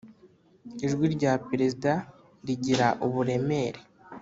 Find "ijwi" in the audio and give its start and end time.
0.85-1.05